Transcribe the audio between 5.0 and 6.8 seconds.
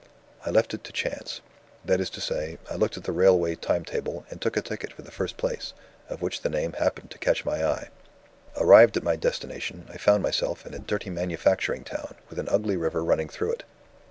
the first place, of which the name